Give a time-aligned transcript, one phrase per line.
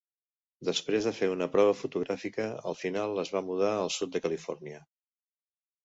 [0.69, 4.85] Després de fer una prova fotogràfica, al final es va mudar al sud de Califòrnia.